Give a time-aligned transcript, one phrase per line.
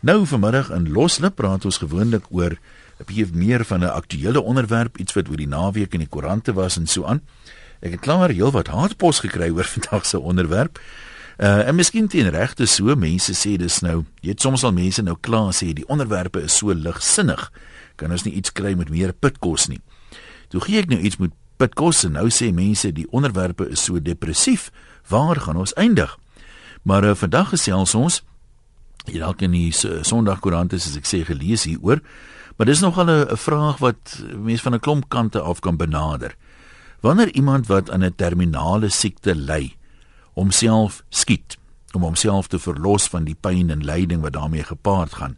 [0.00, 4.96] Nou vanmiddag in Loslip praat ons gewoonlik oor 'n bietjie meer van 'n aktuële onderwerp,
[4.96, 7.20] iets wat oor die naweek in die koerante was en so aan.
[7.80, 10.80] Ek het klaar heelwat haatpos gekry oor vandag se onderwerp.
[11.36, 15.02] Uh en miskien teen regte so mense sê dis nou, jy het soms al mense
[15.02, 17.52] nou klaar sê die onderwerpe is so ligsinnig.
[17.96, 19.80] Kan ons nie iets kry met meer pitkos nie.
[20.48, 24.00] Toe gee ek nou iets met pitkos en nou sê mense die onderwerpe is so
[24.00, 24.70] depressief.
[25.08, 26.18] Waar gaan ons eindig?
[26.82, 28.29] Maar uh, vandag gesels ons Jy
[29.18, 32.00] dalk in die Sondagkoerant is as ek sê gelees hieroor,
[32.56, 36.36] maar dis nogal 'n vraag wat mense van 'n klomp kante af kan benader.
[37.00, 39.76] Wanneer iemand wat aan 'n terminale siekte ly,
[40.34, 41.56] homself skiet
[41.92, 45.36] om homself te verlos van die pyn en lyding wat daarmee gepaard gaan,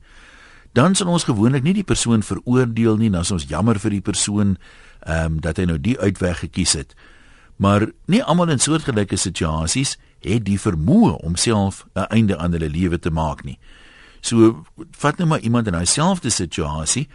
[0.72, 4.00] dan sal ons gewoonlik nie die persoon veroordeel nie, dan is ons jammer vir die
[4.00, 4.56] persoon
[5.02, 6.94] ehm um, dat hy nou die uitweg gekies het.
[7.62, 12.68] Maar nie almal in soortgelyke situasies het die vermoë om self 'n einde aan hulle
[12.68, 13.58] lewe te maak nie.
[14.20, 17.08] So vat nou maar iemand in dieselfde situasie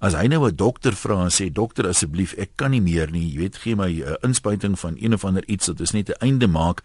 [0.00, 3.32] as hy nou 'n dokter vra en sê dokter asseblief ek kan nie meer nie,
[3.32, 6.24] jy weet gee my 'n inspuiting van een of ander iets dat is net 'n
[6.24, 6.82] einde maak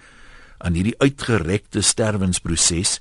[0.58, 3.00] aan hierdie uitgerekte sterwensproses.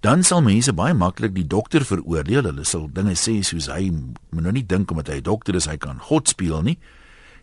[0.00, 2.42] Dan sal mense baie maklik die dokter veroordeel.
[2.42, 3.90] Hulle sal dinge sê soos hy
[4.30, 6.78] moet nou nie dink omdat hy 'n dokter is hy kan God speel nie.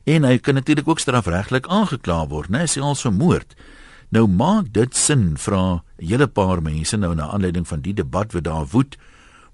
[0.03, 3.55] En hy kan natuurlik ook strafregtelik aangekla word, né, selfs vir moord.
[4.09, 8.31] Nou maak dit sin vra 'n hele paar mense nou na aanleiding van die debat
[8.33, 8.97] wat daar woed.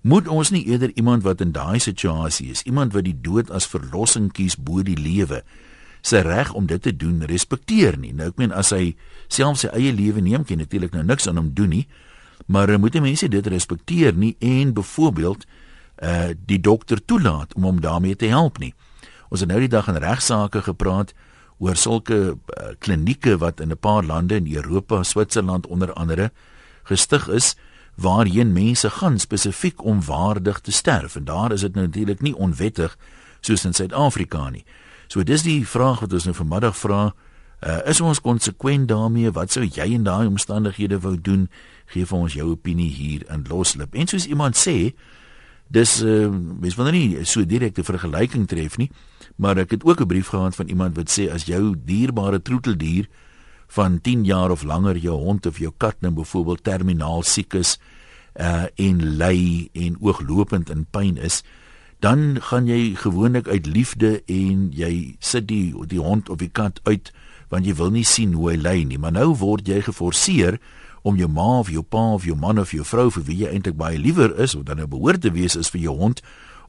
[0.01, 3.67] Moet ons nie eerder iemand wat in daai situasie is, iemand wat die dood as
[3.67, 5.43] verlossing kies bo die lewe,
[6.01, 8.13] sy reg om dit te doen respekteer nie.
[8.13, 8.95] Nou ek meen as hy
[9.27, 11.87] self sy eie lewe neem, kan natuurlik nou niks aan hom doen nie,
[12.45, 15.45] maar moet mense dit respekteer nie en byvoorbeeld
[16.03, 18.73] uh die dokter toelaat om hom daarmee te help nie.
[19.29, 21.13] Ons het nou die dag in regsaake gepraat
[21.57, 26.31] oor sulke uh, klinieke wat in 'n paar lande in Europa, Switserland onder andere
[26.83, 27.55] gestig is
[27.95, 32.97] waarheen mense gaan spesifiek om waardig te sterf en daar is dit natuurlik nie onwettig
[33.39, 34.65] soos in Suid-Afrika nie.
[35.07, 37.13] So dis die vraag wat ons nou vanmiddag vra.
[37.65, 39.31] Uh, is ons konsekwent daarmee?
[39.31, 41.47] Wat sou jy in daai omstandighede wou doen?
[41.93, 43.95] Geef ons jou opinie hier in Loslip.
[43.95, 44.93] En soos iemand sê,
[45.67, 48.91] dis uh, mens wil nou nie so direkte vergelyking tref nie,
[49.35, 53.07] maar ek het ook 'n brief gehad van iemand wat sê as jou dierbare troeteldier
[53.67, 57.79] van 10 jaar of langer jou hond of jou kat nou byvoorbeeld terminaal siek is
[58.39, 61.43] uh en ly en ooglopend in pyn is
[61.99, 66.79] dan gaan jy gewoonlik uit liefde en jy sit die die hond of die kat
[66.83, 67.11] uit
[67.49, 68.99] want jy wil nie sien hoe hy ly nie.
[68.99, 70.59] Maar nou word jy geforseer
[71.05, 73.51] om jou ma of jou pa of jou man of jou vrou vir wie jy
[73.53, 76.23] eintlik baie liewer is of dan nou behoort te wees is vir jou hond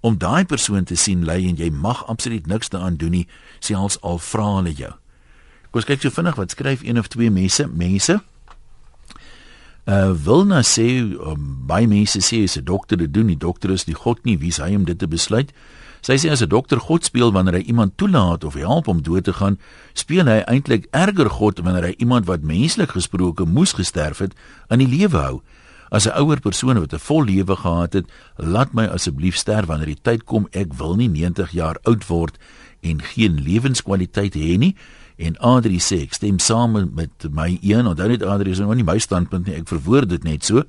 [0.05, 3.27] om daai persoon te sien ly en jy mag absoluut niks daaraan doen nie
[3.65, 4.93] selfs al vra hulle jou.
[5.73, 8.19] Kom ons kyk so vinnig wat skryf een of twee mense mense.
[9.87, 13.71] Uh wil nou sê um, baie mense sê as 'n dokter dit doen, die dokter
[13.71, 15.53] is die God nie, wie is hy om dit te besluit?
[16.07, 19.25] Sy sê as 'n dokter God speel wanneer hy iemand toelaat of help om dood
[19.25, 19.59] te gaan,
[19.93, 24.35] speel hy eintlik erger God wanneer hy iemand wat menslik gesproke moes gesterf het
[24.69, 25.43] aan die lewe hou.
[25.91, 28.07] As 'n ouer persoon wat 'n vol lewe gehad het,
[28.37, 30.47] laat my asseblief sterf wanneer die tyd kom.
[30.53, 32.39] Ek wil nie 90 jaar oud word
[32.83, 34.77] en geen lewenskwaliteit hê nie.
[35.17, 38.85] En Adri sê ek stem saam met my een, onthou net Adri is nou nie
[38.85, 39.57] my standpunt nie.
[39.57, 40.63] Ek verwoord dit net so.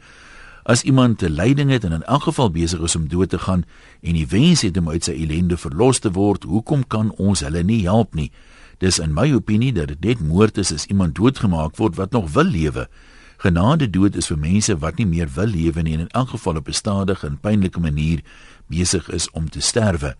[0.67, 3.63] As iemand 'n lyding het en in elk geval besig is om dood te gaan
[4.01, 7.63] en die wens het om uit sy ellende verlos te word, hoekom kan ons hulle
[7.63, 8.31] nie help nie?
[8.77, 12.31] Dis in my opinie dat dit net moord is as iemand doodgemaak word wat nog
[12.31, 12.89] wil lewe.
[13.37, 16.55] Genade dood is vir mense wat nie meer wil lewe nie en in elk geval
[16.55, 18.21] op 'n stadige en pynlike manier
[18.67, 20.15] besig is om te sterwe.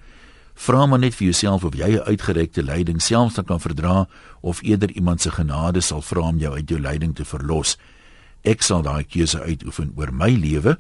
[0.54, 4.08] Vra maar net vir jouself of jy 'n uitgerekte lyding selfs kan verdra
[4.42, 7.78] of eerder iemand se genade sal vra om jou uit jou lyding te verlos.
[8.48, 10.78] Ek sal daai keuse uitoefen oor my lewe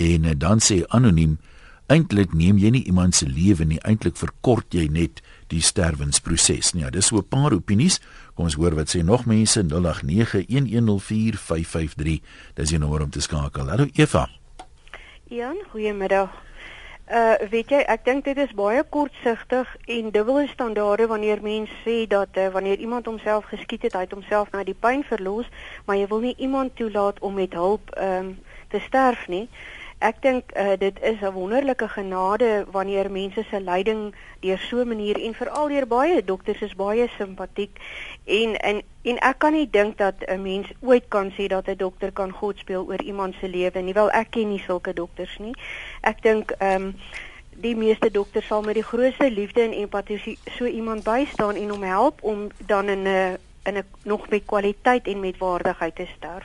[0.00, 1.36] en eh, dan sê anoniem
[1.92, 5.20] eintlik neem jy nie iemand se lewe nie eintlik verkort jy net
[5.52, 6.80] die sterwensproses nie.
[6.86, 8.00] Ja dis so 'n paar opinies.
[8.34, 12.20] Kom ons hoor wat sê nog mense 0891104553
[12.54, 13.68] dis die nommer om te skakel.
[13.68, 14.28] Hallo Eva.
[15.28, 16.30] Jan goeiemiddag
[17.04, 22.06] Uh weet jy ek dink dit is baie kortsigtig en dubbele standaarde wanneer mense sê
[22.08, 25.50] dat uh, wanneer iemand homself geskiet het, hy het homself na die pyn verlos,
[25.84, 28.38] maar jy wil nie iemand toelaat om met hulp ehm um,
[28.72, 29.48] te sterf nie.
[30.04, 34.88] Ek dink uh, dit is 'n wonderlike genade wanneer mense se lyding deur so 'n
[34.88, 37.80] manier en veral deur baie dokters is baie simpatiek
[38.24, 41.76] en en en ek kan nie dink dat 'n mens ooit kan sê dat 'n
[41.76, 43.94] dokter kan God speel oor iemand se lewe nie.
[43.94, 45.54] Wel ek ken nie sulke dokters nie.
[46.00, 46.94] Ek dink ehm um,
[47.56, 51.82] die meeste dokters sal met die grootste liefde en empatie so iemand bystaan en hom
[51.82, 56.44] help om dan in 'n in 'n nog met kwaliteit en met waardigheid te sterf.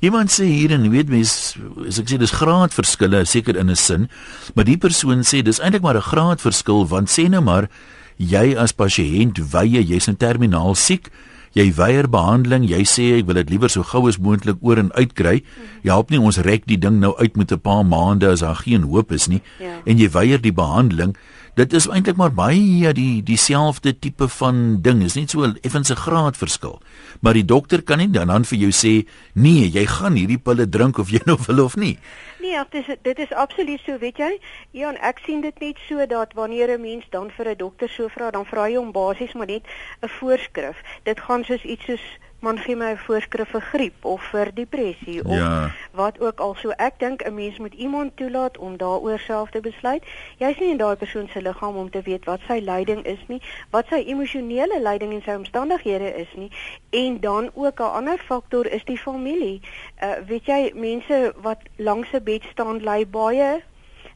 [0.00, 1.56] Iemand sê hier en weet mens
[1.86, 4.08] as ek sê dis graadverskille seker in 'n sin,
[4.54, 7.68] maar die persoon sê dis eintlik maar 'n graadverskil want sê nou maar
[8.16, 11.08] jy as pasiënt wye jy's in terminaal siek
[11.54, 14.92] jy weier behandeling, jy sê ek wil dit liewer so gou as moontlik oor en
[14.92, 15.42] uit kry.
[15.82, 18.54] Jy help nie ons rek die ding nou uit met 'n paar maande as daar
[18.56, 19.80] geen hoop is nie Ja.
[19.86, 21.16] en jy weier die behandeling.
[21.58, 25.00] Dit is eintlik maar baie ja, die dieselfde tipe van ding.
[25.02, 26.78] Is net so effens 'n graadverskil.
[27.20, 30.68] Maar die dokter kan nie dan dan vir jou sê nee, jy gaan hierdie pille
[30.68, 31.98] drink of jy nou wil of nie.
[32.40, 34.38] Nee, ja, dit is dit is absoluut so, weet jy?
[34.70, 38.08] Ian, ek sien dit net so dat wanneer 'n mens dan vir 'n dokter so
[38.08, 39.66] vra, dan vra hy hom basies maar net
[40.02, 40.76] 'n voorskrif.
[41.02, 42.06] Dit gaan soos iets soos
[42.40, 45.70] man gee my 'n voorskrif vir griep of vir depressie of Ja.
[45.92, 46.54] wat ook al.
[46.54, 50.02] So ek dink 'n mens moet iemand toelaat om daaroor self te besluit.
[50.38, 53.42] Jy's nie in daai persoon se liggaam om te weet wat sy lyding is nie,
[53.70, 56.50] wat sy emosionele lyding en sy omstandighede is nie.
[56.90, 59.60] En dan ook 'n ander faktor is die familie.
[60.02, 63.62] Uh weet jy, mense wat langs 'n bed staan ly baie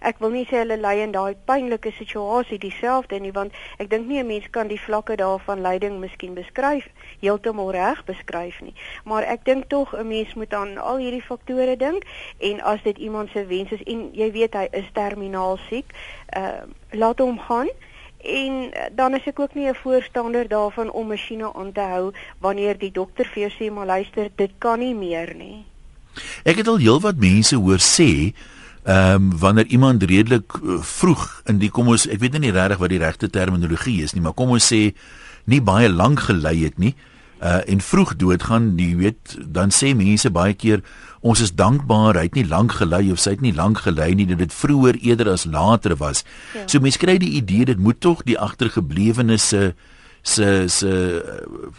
[0.03, 4.09] Ek wil nie sê hulle ly in daai pynlike situasie dieselfde nie want ek dink
[4.09, 6.89] nie 'n mens kan die vlakke daarvan lyding miskien beskryf
[7.21, 8.75] heeltemal reg beskryf nie.
[9.05, 12.03] Maar ek dink tog 'n mens moet aan al hierdie faktore dink
[12.39, 15.87] en as dit iemand se wens is en jy weet hy is terminaal siek,
[16.37, 16.63] uh
[16.93, 17.69] laat hom gaan.
[18.23, 22.13] En uh, dan is ek ook nie 'n voorstander daarvan om masjiene aan te hou
[22.39, 25.65] wanneer die dokter vir jou sê maar luister, dit kan nie meer nie.
[26.45, 28.35] Ek het al heelwat mense hoor sê
[28.85, 32.79] ehm um, wanneer iemand redelik uh, vroeg in die kom ons ek weet nie regtig
[32.83, 34.95] wat die regte terminologie is nie maar kom ons sê
[35.47, 36.95] nie baie lank gelei het nie
[37.43, 40.83] uh en vroeg doodgaan jy weet dan sê mense baie keer
[41.21, 44.27] ons is dankbaar hy het nie lank gelei of sy het nie lank gelei nie
[44.27, 46.25] dat dit vroeër eerder as later was
[46.55, 46.67] Ja.
[46.67, 49.75] so mense kry die idee dit moet tog die agtergeblewenes se
[50.23, 51.71] se se uh,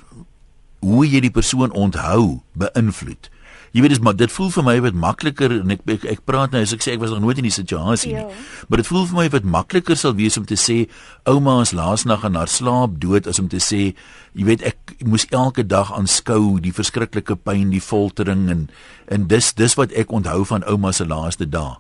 [0.79, 3.29] hoe jy die persoon onthou beïnvloed
[3.73, 6.51] Jy weet dis maar dit voel vir my wat makliker en ek, ek ek praat
[6.53, 8.21] nou as ek sê ek was nog nooit in die situasie Ja.
[8.27, 8.35] nie.
[8.69, 10.87] Maar dit voel vir my wat makliker sal wees om te sê
[11.25, 13.95] ouma is laasnag aan haar slaap dood as om te sê
[14.35, 18.69] jy weet ek moes elke dag aanskou die verskriklike pyn, die foltering en
[19.09, 21.73] en dis dis wat ek onthou van ouma se laaste dae.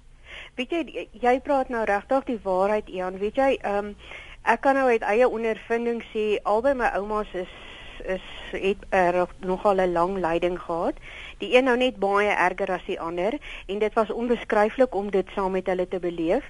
[0.57, 3.19] Weet jy jy praat nou regtig die waarheid Ian.
[3.19, 3.95] Weet jy, ehm um,
[4.45, 7.47] ek kan nou uit eie ondervinding sê albei my oumas is
[8.05, 10.95] is het er, nogal 'n lang lyding gehad.
[11.43, 13.35] Die een nou net baie erger as die ander
[13.67, 16.45] en dit was onbeskryflik om dit saam met hulle te beleef.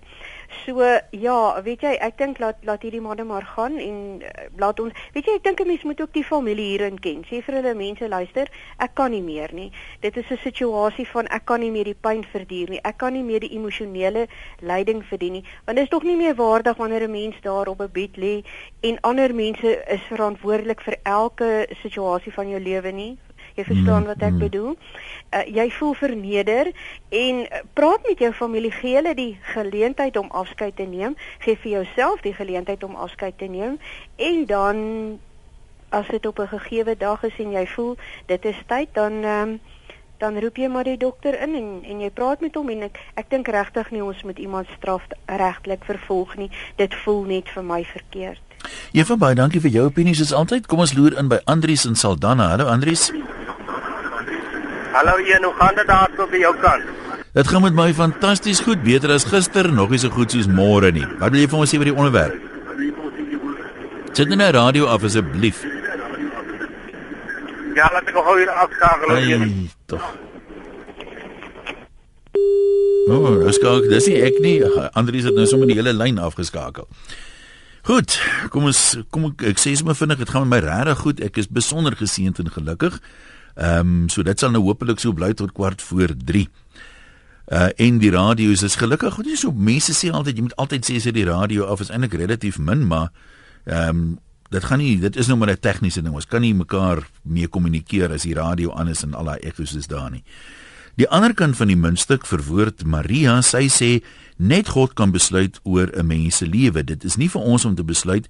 [0.66, 4.80] So ja, weet jy, ek dink laat laat hierdie manne maar gaan en uh, laat
[4.84, 7.26] ons weet jy, ek dink 'n mens moet ook die familie hierin ken.
[7.26, 9.72] Sê vir hulle mense luister, ek kan nie meer nie.
[10.06, 12.82] Dit is 'n situasie van ek kan nie meer die pyn verduur nie.
[12.84, 14.28] Ek kan nie meer die emosionele
[14.62, 15.46] lyding verdien nie.
[15.66, 18.44] Want dit is tog nie meer waardig wanneer 'n mens daar op 'n bed lê
[18.82, 23.18] en ander mense is verantwoordelik vir elke situasie van jou lewe nie.
[23.56, 24.40] Jy verstaan Mm, wat ek mm.
[24.40, 24.76] bedoel?
[25.34, 26.72] Uh, jy voel verneder
[27.10, 31.58] en uh, praat met jou familie, gee hulle die geleentheid om afskeid te neem, gee
[31.58, 33.78] vir jouself die geleentheid om afskeid te neem
[34.16, 34.78] en dan
[35.94, 39.60] as dit op 'n gegeewe dag is en jy voel dit is tyd dan um,
[40.18, 43.00] dan roep jy maar die dokter in en en jy praat met hom en ek
[43.20, 46.50] ek dink regtig nie ons moet iemand straf regtelik vervolg nie.
[46.76, 48.42] Dit voel net vir my verkeerd.
[48.92, 50.68] Juffrou baie dankie vir jou opinies soos altyd.
[50.72, 52.48] Kom ons loer in by Andries in Saldanha.
[52.56, 53.12] Hallo Andries.
[54.94, 56.84] Hallo Ian, hoe gaan dit daar so by jou kant?
[57.34, 60.92] Dit gaan met my fantasties goed, beter as gister, nog nie so goed soos môre
[60.94, 61.06] nie.
[61.18, 62.38] Wat wil jy vir ons sê oor die onderwerp?
[64.14, 65.64] Sit net nou radio af asseblief.
[67.74, 69.16] Ja, laat ek gou hier afskakel.
[69.18, 69.48] Ian.
[69.50, 70.06] Ai, tog.
[73.10, 74.56] Oh, dis gou, dis nie ek nie.
[74.94, 76.86] Andries het nou sommer die hele lyn afgeskakel.
[77.90, 78.22] Goed,
[78.54, 81.26] kom ons kom ek, ek sê sommer vinnig, dit gaan met my regtig goed.
[81.26, 83.02] Ek is besonder geseënd en gelukkig.
[83.56, 86.48] Ehm um, so dit sal nou hopelik so bly tot kwart voor 3.
[87.52, 89.30] Uh en die radio is gelukkig goed.
[89.38, 92.14] So mense sê altyd jy moet altyd sê as jy die radio af is eintlik
[92.14, 93.12] relatief min, maar
[93.66, 94.20] ehm um,
[94.54, 96.14] dit gaan nie dit is nou maar 'n tegniese ding.
[96.14, 99.76] Ons kan nie mekaar mee kommunikeer as die radio aan is en al daai ekkos
[99.76, 100.24] is daar nie.
[100.96, 104.04] Die ander kant van die muntstuk verwoord Maria, sy sê
[104.38, 106.84] net God kan besluit oor 'n mens se lewe.
[106.84, 108.28] Dit is nie vir ons om te besluit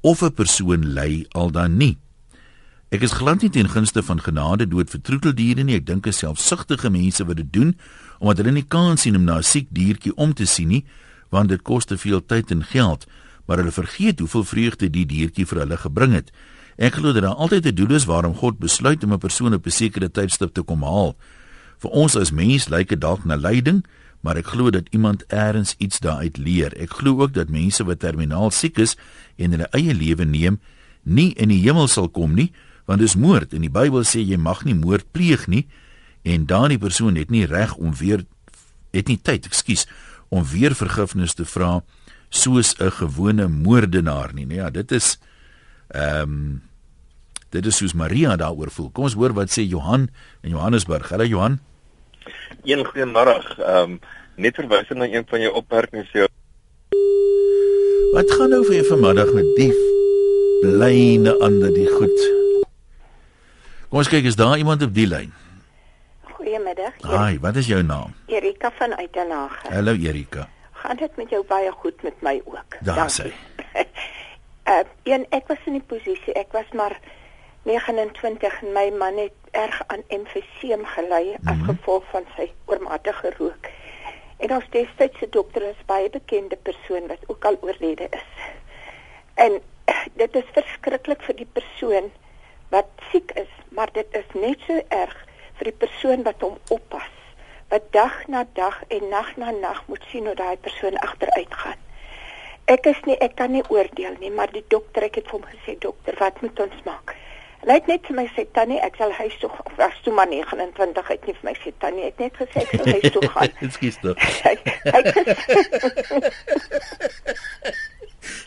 [0.00, 1.98] of 'n persoon ly al dan nie.
[2.94, 5.80] Ek is glad nie teen gunste van genade dood vir troeteldiere nie.
[5.80, 7.72] Ek dink is selfsugtige mense wat dit doen
[8.20, 10.84] omdat hulle nie kans sien om na 'n siek diertjie om te sien nie,
[11.30, 13.06] want dit kos te veel tyd en geld,
[13.46, 16.30] maar hulle vergeet hoeveel vreugde die diertjie vir hulle gebring het.
[16.78, 19.66] Ek glo dat daar altyd 'n doel is waarom God besluit om 'n persoon op
[19.66, 21.16] 'n sekere tydstip te kom haal.
[21.78, 23.84] Vir ons as mens lyk dit dalk na lyding,
[24.20, 26.72] maar ek glo dat iemand eers iets daaruit leer.
[26.78, 28.96] Ek glo ook dat mense wat terminaal siek is
[29.36, 30.60] en hulle eie lewe neem,
[31.02, 32.52] nie in die hemel sal kom nie,
[32.84, 35.64] Want dis moord en die Bybel sê jy mag nie moord pleeg nie
[36.24, 38.24] en daardie persoon het nie reg om weer
[38.94, 39.88] het nie tyd, ekskuus,
[40.30, 41.82] om weer vergifnis te vra
[42.30, 44.46] soos 'n gewone moordenaar nie.
[44.46, 45.18] Nee, ja, dit is
[45.88, 46.62] ehm um,
[47.50, 48.90] dit is soos Maria daaroor voel.
[48.90, 50.08] Kom ons hoor wat sê Johan
[50.42, 51.08] in Johannesburg.
[51.08, 51.60] Hallo Johan.
[52.64, 53.36] Een goeiemôre.
[53.58, 54.00] Ehm um,
[54.36, 56.26] net verwysend na een van jou opmerkings jou.
[58.12, 59.72] Wat gaan nou vir vanmiddag met die
[60.62, 62.43] blyne ander die goed?
[63.94, 65.28] Kom ons kyk, is daar iemand op die lyn?
[66.34, 66.96] Goeiemiddag.
[67.06, 68.10] Haai, wat is jou naam?
[68.26, 69.68] Erika van Uitenhage.
[69.70, 70.48] Hallo Erika.
[70.82, 72.74] Gaan dit met jou baie goed met my ook?
[72.82, 73.30] Daar sê.
[73.78, 74.80] uh,
[75.12, 76.96] een ek was in die posisie, ek was maar
[77.70, 81.54] 29 en my man het erg aan emfyseem gely mm -hmm.
[81.54, 83.70] as gevolg van sy oormatige rook.
[84.42, 88.34] En ons destyds se dokter is baie bekende persoon wat ook al oorlede is.
[89.34, 89.60] En
[90.22, 92.10] dit is verskriklik vir die persoon
[92.68, 95.16] wat siek is, maar dit is net so erg
[95.58, 97.10] vir die persoon wat hom oppas.
[97.72, 101.80] Wat dag na dag en nag na nag moet sien hoe daai persoon agteruit gaan.
[102.70, 105.48] Ek is nie ek kan nie oordeel nie, maar die dokter, ek het vir hom
[105.50, 107.16] gesê, dokter, wat moet ons maak?
[107.64, 111.08] Het net vir my sê tannie, ek sal huis toe of was toe maar 29
[111.08, 113.54] het nie vir my sê tannie, het net gesê ek sal huis toe gaan.
[113.68, 114.16] Ekskuus tog.
[114.46, 114.54] hy
[114.84, 115.16] hy het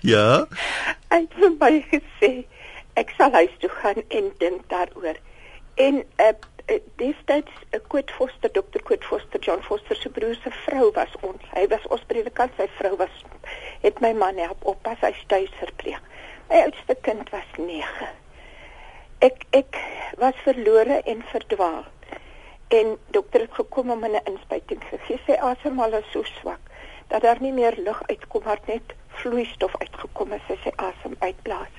[0.13, 0.45] Ja.
[1.09, 2.31] hy het vir my gesê
[2.97, 5.17] ek sal huis toe gaan en dink daaroor.
[5.87, 6.33] En uh,
[6.99, 8.81] destyds 'n uh, Koet Foster, Dr.
[8.83, 11.41] Koet Foster, John Foster se broer se vrou was ons.
[11.53, 13.23] Hy was ons predikant, sy vrou was
[13.81, 16.01] het my man help oppas, hy tuis verpleeg.
[16.49, 18.15] My oudste kind was 9
[19.19, 19.77] ek ek
[20.21, 21.85] was verlore en verdwaal.
[22.67, 25.19] En dokter het gekom om 'n inspuiting gegee.
[25.25, 26.59] Sy asemhaal is so swak
[27.07, 31.73] dat daar nie meer lug uitkom maar net vloeistof uitgekom het as sy asem uitblaas.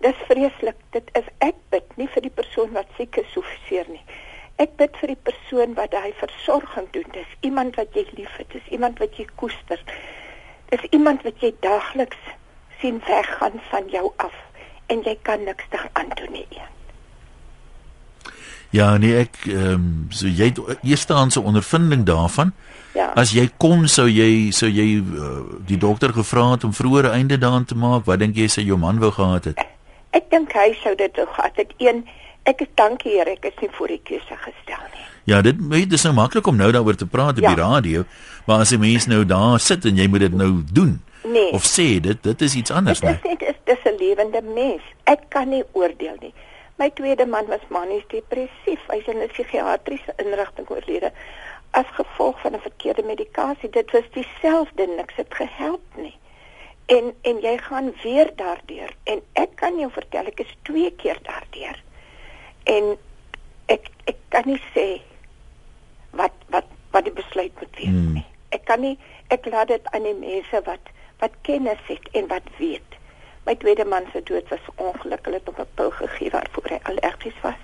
[0.00, 0.76] Dis vreeslik.
[0.96, 4.02] Dit is ek bid nie vir die persoon wat siek is so seer nie.
[4.60, 7.08] Ek bid vir die persoon wat hy versorging doen.
[7.16, 8.48] Dis iemand wat jy liefhet.
[8.52, 9.80] Dis iemand wat jy koester.
[10.72, 12.20] Dis iemand wat jy daagliks
[12.80, 14.36] sien weggaan van jou af
[14.90, 16.46] en jy kan niks daaraan doen nie.
[18.70, 22.52] Ja, nee, ek ehm um, so jy het eerstehandse ondervinding daarvan.
[22.94, 23.10] Ja.
[23.18, 25.30] As jy kon sou jy sou jy uh,
[25.66, 28.06] die dokter gevra het om vroeër einde daaraan te maak.
[28.06, 29.58] Wat dink jy sê jou man wou gehad het?
[30.10, 31.72] Ek dink hy sou dit gehad het.
[31.78, 32.06] Een
[32.42, 35.06] ek is dankie Here, ek is nie voor die keuse gestel nie.
[35.24, 37.54] Ja, dit dit is nou maklik om nou daaroor te praat op ja.
[37.54, 38.04] die radio,
[38.46, 41.52] maar as 'n mens nou daar sit en jy moet dit nou doen nee.
[41.52, 43.18] of sê dit dit is iets anders, nee.
[43.22, 44.82] Dit is dis 'n lewende mens.
[45.04, 46.34] Ek kan nie oordeel nie.
[46.76, 48.80] My tweede man was manies depressief.
[48.88, 51.12] Hy's in 'n psigiatriese inrichting oorlede
[51.70, 53.70] as gevolg van 'n verkeerde medikasie.
[53.70, 56.16] Dit was dieselfde niks het gehelp nie.
[56.90, 61.18] En en jy gaan weer daardeur en ek kan jou vertel ek is twee keer
[61.26, 61.78] daardeur.
[62.66, 62.96] En
[63.70, 64.88] ek ek kan nie sê
[66.18, 68.14] wat wat wat die besluit moet wees hmm.
[68.18, 68.26] nie.
[68.50, 68.96] Ek kan nie
[69.30, 72.98] ek laat dit aan die mense wat wat kennis het en wat weet.
[73.46, 77.38] My tweede man se dood was ongelukkig het op 'n pil gegee waarvoor hy allergies
[77.42, 77.62] was.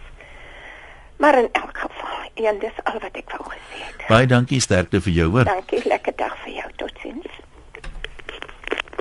[1.16, 4.06] Maar in elk geval, en dis al wat ek wou gesê het.
[4.08, 5.48] Baie dankie sterkte vir jou hoor.
[5.48, 6.70] Dankie, lekker dag vir jou.
[6.82, 7.38] Totsiens.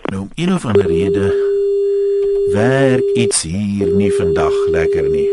[0.06, 1.34] Nou, om een of ander rede
[2.52, 5.30] werk iets hier nie vandag lekker nie.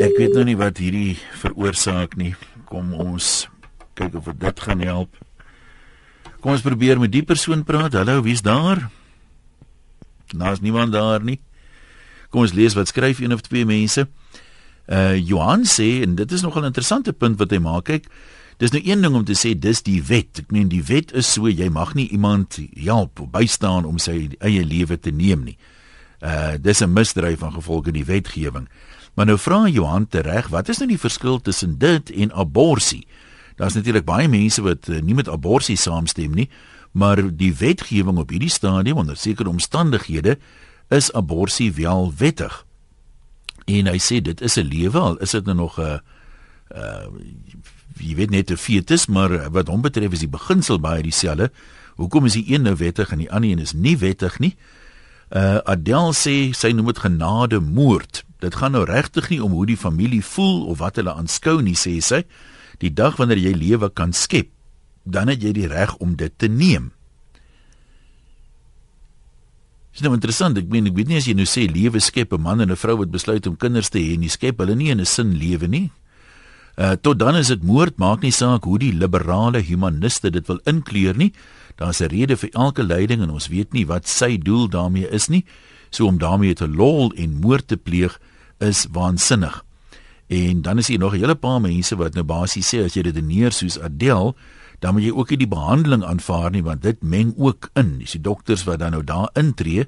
[0.00, 2.32] Ek weet nou nie wat hierdie veroorsaak nie.
[2.68, 3.46] Kom ons
[3.96, 5.12] kyk of dit gaan help.
[6.40, 7.96] Kom ons probeer met die persoon praat.
[7.96, 8.88] Hallo, wie's daar?
[10.32, 11.38] Daar's niemand daar nie.
[12.32, 14.08] Kom ons lees wat skryf een of twee mense.
[14.86, 17.84] Uh Johan sê en dit is nogal 'n interessante punt wat hy maak.
[17.84, 18.08] Kyk,
[18.56, 20.38] dis nou een ding om te sê dis die wet.
[20.38, 24.64] Ek meen die wet is so jy mag nie iemand help bystaan om sy eie
[24.64, 25.58] lewe te neem nie.
[26.20, 28.68] Uh dis 'n misdryf van gevolge die wetgewing.
[29.14, 33.04] Maar nou vra Johan tereg, wat is nou die verskil tussen dit en abortus?
[33.56, 36.48] Daar's natuurlik baie mense wat uh, nie met abortus saamstem nie
[36.96, 40.38] maar die wetgewing op hierdie stadium onder sekere omstandighede
[40.88, 42.64] is abortus wel wettig.
[43.66, 46.00] En hy sê dit is 'n lewe al is dit nou nog 'n
[46.74, 47.06] uh
[47.96, 51.50] jy weet net 'n fetus maar wat hom betref is die beginsel baie dieselfde.
[51.96, 54.56] Hoekom is die een nou wettig en die ander een is nie wettig nie?
[55.30, 58.24] Uh Adel sê sy noem dit genade moord.
[58.38, 61.74] Dit gaan nou regtig nie om hoe die familie voel of wat hulle aanskou nie
[61.74, 62.24] sê sy.
[62.78, 64.52] Die dag wanneer jy lewe kan skep
[65.06, 66.90] dan het jy die reg om dit te neem.
[69.94, 72.42] Dis nou interessant, ek meen ek weet nie as jy nou sê lewe skep 'n
[72.42, 75.00] man en 'n vrou wat besluit om kinders te hê nie skep hulle nie in
[75.00, 75.90] 'n sin lewe nie.
[76.76, 80.60] Uh tot dan is dit moord, maak nie saak hoe die liberale humaniste dit wil
[80.68, 81.32] inkleur nie.
[81.76, 85.28] Daar's 'n rede vir elke lyding en ons weet nie wat sy doel daarmee is
[85.28, 85.44] nie.
[85.90, 88.20] So om daarmee te lol en moord te pleeg
[88.58, 89.64] is waansinnig.
[90.26, 93.02] En dan is hier nog 'n hele paar mense wat nou basies sê as jy
[93.02, 94.36] dit neer soos Adel,
[94.80, 97.98] dan moet jy ook nie die behandeling aanvaar nie want dit meng ook in.
[97.98, 99.86] Dis die dokters wat dan nou daar intree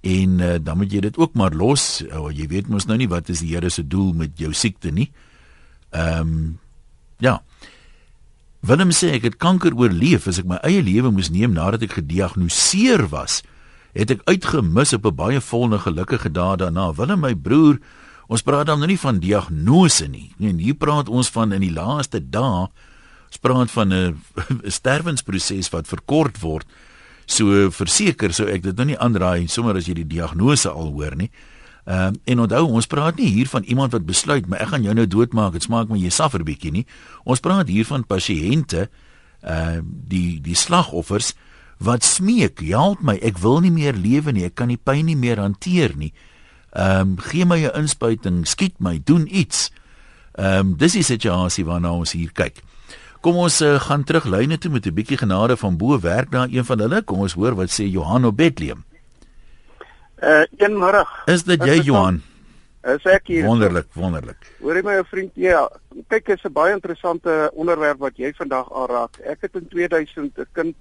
[0.00, 2.04] en uh, dan moet jy dit ook maar los.
[2.12, 4.90] Oh, jy weet mos nou nie wat is die Here se doel met jou siekte
[4.90, 5.10] nie.
[5.92, 6.58] Ehm um,
[7.22, 7.40] ja.
[8.60, 11.98] Willem sê ek het kanker oorleef as ek my eie lewe moes neem nadat ek
[12.00, 13.42] gediagnoseer was.
[13.94, 16.92] Het ek uitgemis op 'n baie volle gelukkige dae daarna.
[16.94, 17.78] Willem my broer
[18.32, 20.30] Ons praat dan nou nie van diagnose nie.
[20.40, 22.68] Nee, hier praat ons van in die laaste dae
[23.32, 24.16] ons praat van 'n
[24.68, 26.66] sterwensproses wat verkort word.
[27.26, 31.16] So verseker sou ek dit nou nie aanraai sommer as jy die diagnose al hoor
[31.16, 31.30] nie.
[31.84, 34.82] Ehm uh, en onthou ons praat nie hier van iemand wat besluit maar ek gaan
[34.82, 35.52] jou nou doodmaak.
[35.52, 36.86] Dit smaak my jy suffer bietjie nie.
[37.24, 38.88] Ons praat hier van pasiënte
[39.42, 41.34] ehm uh, die die slagoffers
[41.82, 44.46] wat smeek, help my, ek wil nie meer lewe nie.
[44.46, 46.12] Ek kan die pyn nie meer hanteer nie.
[46.72, 49.70] Ehm um, gee my 'n inspuiting, skiet my, doen iets.
[50.38, 52.62] Ehm um, dis die situasie waarna ons hier kyk.
[53.20, 56.46] Kom ons uh, gaan terug lyne toe met 'n bietjie genade van bo werk na
[56.50, 57.02] een van hulle.
[57.02, 58.84] Kom ons hoor wat sê Johan op Bethlehem.
[60.22, 61.22] Uh een middag.
[61.26, 62.20] Is dit jy Johan?
[62.82, 63.46] Is ek hier?
[63.46, 64.52] Wonderlik, wonderlik.
[64.62, 65.64] Hoorie my ou vriend, ja,
[66.10, 69.18] kyk is 'n baie interessante onderwerp wat jy vandag aanraak.
[69.26, 70.76] Ek het in 2000 'n kind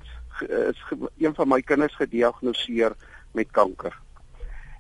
[0.69, 0.77] is
[1.17, 2.93] een van my kinders gediagnoseer
[3.31, 3.97] met kanker.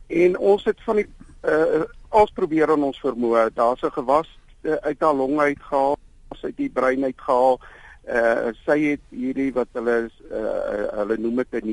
[0.07, 1.09] En ons het van die
[1.41, 3.49] uh ons probeer aan ons vermoë.
[3.53, 4.29] Daar's 'n gewas
[4.61, 5.97] uh, uit haar long uitgehaal,
[6.41, 7.59] uit die brein uitgehaal.
[8.05, 11.67] Uh sy het hierdie wat hulle uh hulle noem dit 'n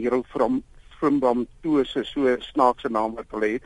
[1.00, 3.62] neurofibromatosis, so snaakse naam wat hulle het.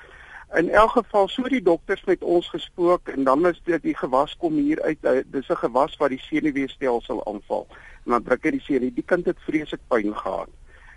[0.55, 4.37] In elk geval so die dokters met ons gespook en dan is dit die gewas
[4.37, 4.99] kom hier uit.
[5.03, 7.67] Uh, dis 'n gewas wat die senuweestelsel aanval.
[8.05, 8.95] En dan druk hy die senuwee.
[8.95, 10.49] Die kind het vreeslik pyn gehad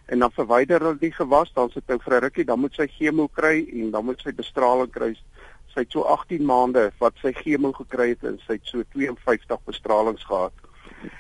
[0.06, 2.88] en dan verwyder hulle die gewas, dan sit hy vir 'n rukkie, dan moet sy
[2.88, 5.16] chemo kry en dan moet sy bestraling kry.
[5.74, 9.60] Sy het so 18 maande wat sy chemo gekry het en sy het so 52
[9.66, 10.54] bestralings gehad.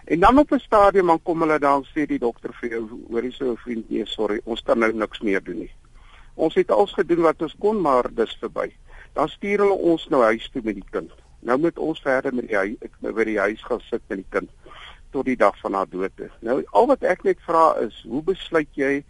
[0.05, 3.31] En dan op 'n stadium dan kom hulle dan sê die dokter vir jou, hoorie
[3.31, 5.71] so vriend, nee, sorry, ons kan nou niks meer doen nie.
[6.33, 8.73] Ons het alles gedoen wat ons kon, maar dis verby.
[9.13, 11.11] Dan stuur hulle ons nou huis toe met die kind.
[11.39, 14.49] Nou moet ons verder met die ek by die huis gaan sit met die kind
[15.11, 16.31] tot die dag van haar dood is.
[16.39, 19.03] Nou al wat ek net vra is, hoe besluit jy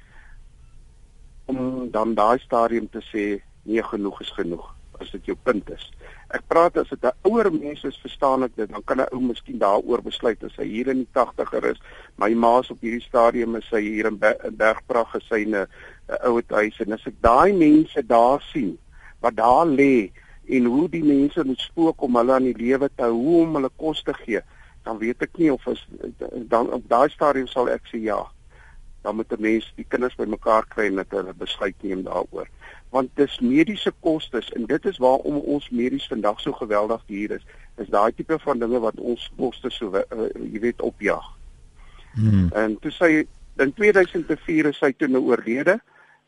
[1.45, 5.91] om dan daai stadium te sê nee genoeg is genoeg as dit jou punt is.
[6.33, 9.21] Ek praat as dit 'n ouer mens is, verstaan ek dit, dan kan 'n ou
[9.21, 11.79] miskien daaroor besluit as hy hier in die 80er is.
[12.17, 15.67] My ma's op hierdie stadium is sy hier in Bergprag gesyne
[16.09, 18.77] 'n ouer huis en as ek daai mense daar sien
[19.21, 20.11] wat daar lê
[20.47, 23.71] en hoe die mense moet spook om hulle aan die lewe te hou, om hulle
[23.77, 24.41] kos te gee,
[24.85, 25.81] dan weet ek nie of is
[26.51, 28.21] dan op daai stadium sal ek sê ja.
[29.01, 32.47] Dan moet 'n mens die kinders bymekaar kry en dat hulle besluit neem daaroor.
[32.95, 37.47] Want dis mediese kostes en dit is waarom ons medies vandag so geweldig duur is.
[37.81, 41.25] Is daai tipe van dinge wat ons kostes so uh, jy weet opjag.
[42.15, 42.47] Hmm.
[42.55, 43.09] En toe sê
[43.63, 45.79] in 2004 is hy toe nou oorlede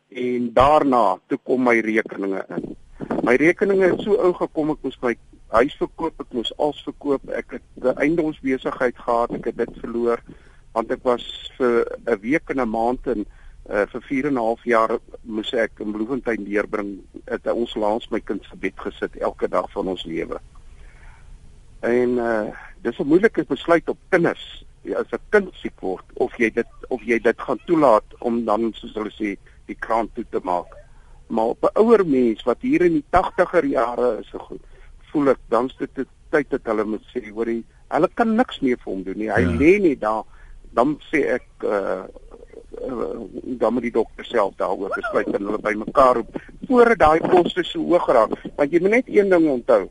[0.09, 2.75] en daarna toe kom my rekeninge in.
[3.23, 5.13] My rekeninge het so ou gekom ek moes my
[5.55, 7.29] huis verkoop, ek moes alles verkoop.
[7.31, 10.23] Ek het 'n eiendomsbesigheid gehad, ek het dit verloor
[10.75, 11.23] want ek was
[11.57, 13.25] vir 'n week en 'n maand en
[13.69, 17.01] uh, vir 4 en 'n half jaar moes ek in Bloemfontein deurbring.
[17.25, 20.39] Het ons langs my kind se bed gesit elke dag van ons lewe.
[21.79, 22.47] En uh
[22.81, 24.65] dis 'n moeilike besluit op kinders.
[24.81, 28.45] Ja, as 'n kind siek word of jy dit of jy dit gaan toelaat om
[28.45, 30.75] dan soos hulle sê die kraan toe te maak.
[31.27, 34.61] Maar op 'n ouer mens wat hier in die 80er jare is so goed
[35.11, 37.61] voel ek dan is dit tyd dat hulle moet sê hoor hy
[37.95, 39.31] hulle kan niks meer vir hom doen nie.
[39.31, 39.53] Hy ja.
[39.61, 40.25] lê net daar.
[40.75, 42.03] Dan sê ek uh,
[42.81, 43.25] uh
[43.59, 47.81] dan moet die dokter self daaroor besluit en hulle bymekaar roep voordat daai koste so
[47.81, 48.35] hoog raak.
[48.55, 49.87] Want jy moet net een ding onthou.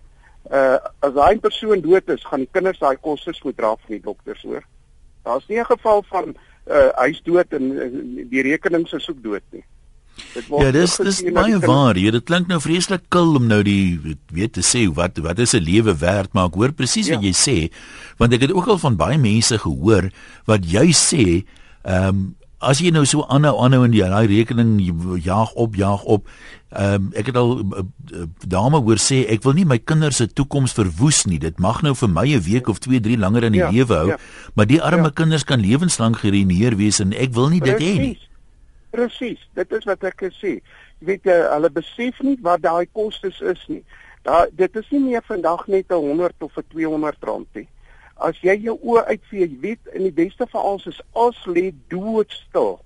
[0.50, 4.04] Uh as daai persoon dood is, gaan die kinders daai koste moet dra vir die
[4.04, 4.64] dokters hoor.
[5.24, 6.34] Daar's nie 'n geval van
[6.66, 7.88] uh hy's dood en uh,
[8.30, 9.64] die rekening se soek dood nie.
[10.48, 11.98] Ja, dis dis baie waar.
[11.98, 15.54] Jy, dit klink nou vreeslik kil om nou die weet te sê wat wat is
[15.54, 17.28] 'n lewe werd, maar ek hoor presies wat ja.
[17.28, 17.56] jy sê,
[18.16, 20.10] want ek het ook al van baie mense gehoor
[20.46, 21.44] wat jy sê,
[21.84, 24.78] ehm um, as jy nou so aanhou aanhou in die daai rekening
[25.24, 26.28] jaag op jaag op.
[26.76, 27.82] Ehm um, ek het al uh,
[28.48, 31.38] dame hoor sê ek wil nie my kinders se toekoms verwoes nie.
[31.38, 33.94] Dit mag nou vir my 'n week of 2, 3 langer in die ja, lewe
[33.94, 34.18] hou, ja.
[34.54, 35.14] maar die arme ja.
[35.14, 38.18] kinders kan lewenslank geruineer wees en ek wil nie dit hê nie.
[38.90, 40.60] Presies, dit is wat ek sê.
[41.00, 43.82] Jy weet jy, hulle besef nie wat daai kostes is nie.
[44.24, 47.68] Daar dit is nie meer vandag net 'n 100 of 'n 200 rand nie.
[48.16, 51.72] As jy jou oë uitvee, jy weet in die beste van alles is as lê
[51.92, 52.78] doodstil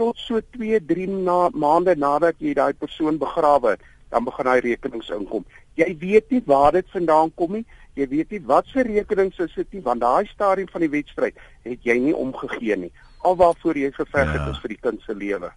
[0.00, 4.60] tot so 2, 3 na, maande nadat jy daai persoon begrawe het, dan begin daai
[4.64, 5.44] rekenings inkom.
[5.76, 7.64] Jy weet nie waar dit vandaan kom nie.
[7.94, 11.36] Jy weet nie wat se rekenings is dit nie, want daai stadium van die wedstryd
[11.68, 12.92] het jy nie omgegee nie.
[13.20, 14.50] Alwaarvoor jy geveg het Ja.
[14.50, 15.52] is vir die kind se lewe.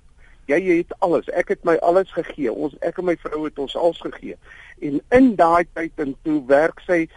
[0.47, 1.29] Jy het alles.
[1.33, 2.51] Ek het my alles gegee.
[2.53, 4.35] Ons ek en my vrou het ons alles gegee.
[4.81, 7.07] En in daai tyd en toe werk sy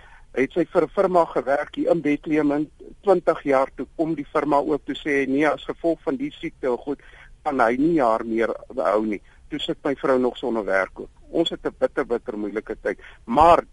[0.40, 2.70] het sy vir 'n firma gewerk hier in Bethlehem in
[3.02, 6.76] 20 jaar toe kom die firma ook toe sê nee as gevolg van die siekte
[6.76, 7.00] goed
[7.42, 9.20] kan hy nie jaar meer hou nie.
[9.48, 11.10] Toe sit my vrou nog sonder werk ook.
[11.30, 12.98] Ons het 'n bitter bitter moeilike tyd.
[13.24, 13.64] Maar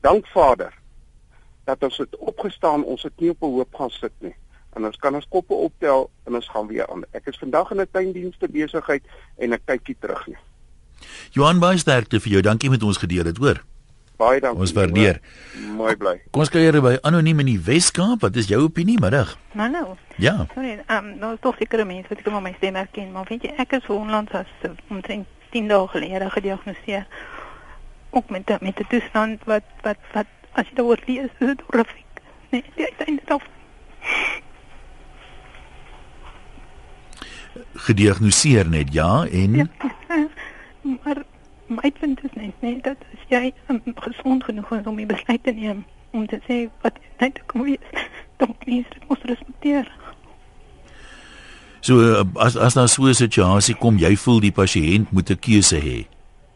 [0.00, 0.72] dank Vader
[1.64, 4.34] dat ons het opgestaan, ons het nie op 'n hoop gaan sit nie.
[4.74, 7.04] En ons kan ons koppe optel en ons gaan weer aan.
[7.12, 9.02] Ek is vandag in 'n tuindienste besigheid
[9.36, 10.36] en ek kyk nie terug nie.
[11.30, 12.42] Johan baie sterkte vir jou.
[12.42, 13.64] Dankie met ons gedeel het, hoor.
[14.16, 14.60] Baie dankie.
[14.60, 15.20] Ons waardeer.
[15.76, 16.14] Mooi bly.
[16.32, 18.20] Kom ons kuier by anoniem in die Weskaap.
[18.24, 19.34] Wat is jou opinie middag?
[19.52, 20.46] Maar nou, Ja.
[20.54, 23.26] sorry, ehm um, nou is toch sekere mense wat ek maar my stem herken, maar
[23.28, 27.06] weet jy, ek is onlangs as uh, omtrent 10 dae gelede gediagnoseer
[28.10, 31.60] ook met 'n met 'n toestand wat wat wat as jy daaroor lees, is dit
[31.66, 32.04] horrifiek.
[32.50, 33.40] Nee, die uiteinde dan
[37.74, 39.66] Gediagnoseer net ja en ja.
[41.04, 41.22] Maar
[41.68, 45.42] my punt is net nee, dat as jy um, gesond genoeg is om die besluit
[45.42, 48.04] te neem om te sê wat jy te kom wees,
[48.38, 49.90] dan moet jy dit moet respekteer.
[51.80, 55.38] so uh, as as daar so 'n situasie kom, jy voel die pasiënt moet 'n
[55.38, 56.06] keuse hê.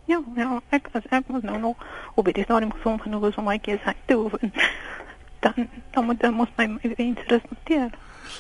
[0.06, 1.76] Ja, ja, ek as ek was nou nog
[2.14, 4.52] op die stadium gesond genoeg is om my keuse te oefen.
[5.42, 7.90] Dan dan moet dan moet my wens respekteer.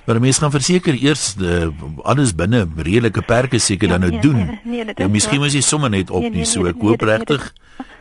[0.06, 1.68] Maar mense gaan verseker eers uh,
[2.02, 4.36] alles binne redelike perke seker Ja, dan nou nee, doen.
[4.62, 5.40] nee, nee, ja, is miskien so.
[5.44, 7.16] moet jy sommer net op Nee, nie nee, so nee, ek nee, hoop dit- nee,
[7.16, 7.52] regtig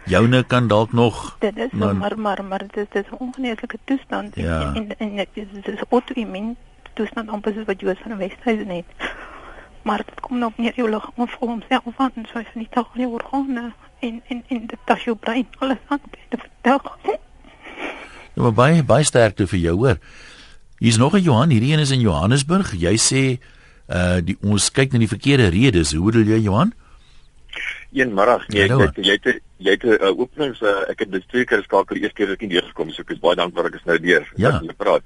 [0.06, 3.78] joune kan dalk nog Dit is Maar- maar maar maar dit is is 'n ongeneeslike
[3.86, 4.74] toestand Ja.
[4.74, 6.56] en en dit is is auto-immuun
[6.94, 8.86] toestand amper soos wat Joos van Westhuizen het.
[9.82, 13.12] Maar dit kom nog meer jou liggaam vol homself aan, so van die tag jou
[13.14, 16.00] organe en en en dit tas jou brein alles aan
[16.30, 16.82] te vertel.
[18.36, 19.98] Ja, maar baie baie sterkte vir jou hoor.
[20.80, 22.74] Hier's nog 'n Johan, hierdie een is in Johannesburg.
[22.74, 23.24] Jy sê
[23.90, 25.94] uh die ons kyk na die verkeerde redes.
[25.94, 26.74] Hoe bedoel jy Johan?
[27.92, 31.24] Een middag, nee, ek, jy het jy het 'n uh, openings uh, ek het dit
[31.28, 33.66] twee keer geskakel, die eerste keer het ek nie deurgekom, so ek is baie dankbaar
[33.66, 34.28] ek is nou deur.
[34.36, 34.52] Ja.
[34.52, 35.04] dat jy praat.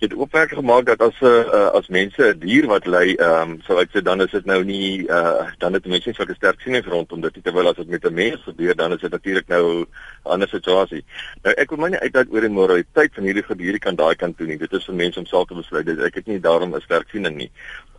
[0.00, 3.50] Jy het opmerking gemaak dat as 'n uh, as mense 'n dier wat ly, ehm
[3.50, 6.60] um, sou ek sê dan is dit nou nie uh dan het mense sulke sterk
[6.60, 9.80] siening rondom dit terwyl as dit met 'n mens gebeur, dan is dit natuurlik nou
[9.80, 9.86] 'n
[10.22, 11.04] ander situasie.
[11.42, 14.36] Nou ek wil my nie uitlaat oor die moraliteit van hierdie gediere kan daai kant
[14.38, 14.56] toe nie.
[14.58, 15.86] Dit is vir mense om self te besluit.
[15.86, 17.50] Dit- Ek het nie daarom 'n sterk siening nie.